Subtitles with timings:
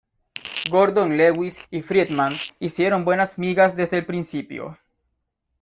[0.71, 4.75] Gordon Lewis y Friedman hicieron buenas migas desde el principio.